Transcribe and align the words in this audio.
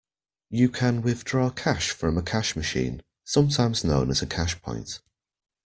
You 0.49 0.69
can 0.69 1.03
withdraw 1.03 1.51
cash 1.51 1.91
from 1.91 2.17
a 2.17 2.23
cash 2.23 2.55
machine, 2.55 3.03
sometimes 3.23 3.83
known 3.83 4.09
as 4.09 4.23
a 4.23 4.25
cashpoint 4.25 4.99